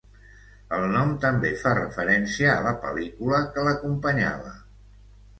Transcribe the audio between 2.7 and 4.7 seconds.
pel·lícula que l'acompanyava.